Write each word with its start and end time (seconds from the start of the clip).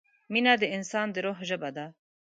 مینه 0.31 0.53
د 0.61 0.63
انسان 0.75 1.07
د 1.11 1.15
روح 1.25 1.37
ژبه 1.49 1.69
ده. 1.77 1.85